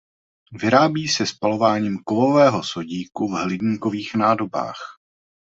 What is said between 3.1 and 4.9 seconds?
v hliníkových nádobách.